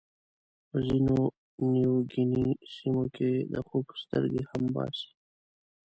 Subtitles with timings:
[0.69, 1.17] په ځینو
[1.71, 5.09] نیوګیني سیمو کې د خوک سترګې هم باسي.